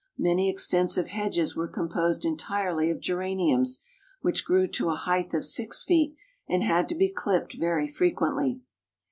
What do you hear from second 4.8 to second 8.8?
a height of six feet and had to be clipped very frequently.